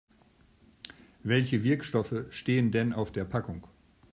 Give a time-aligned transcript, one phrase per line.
[1.21, 3.67] Welche Wirkstoffe stehen denn auf der Packung?